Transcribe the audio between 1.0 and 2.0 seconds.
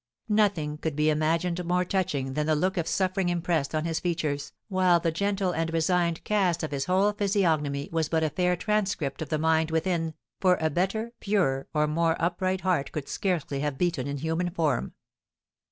imagined more